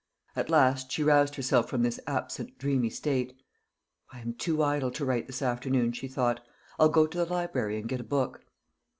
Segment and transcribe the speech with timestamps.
[0.35, 3.37] At last she roused herself from this absent dreamy state.
[4.11, 6.39] "I am too idle to write this afternoon," she thought.
[6.79, 8.43] "I'll go to the library and get a book."